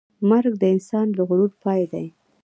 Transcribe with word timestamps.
مرګ 0.29 0.53
د 0.61 0.63
انسان 0.75 1.07
د 1.13 1.17
غرور 1.27 1.51
پای 1.63 1.83
دی. 1.91 2.07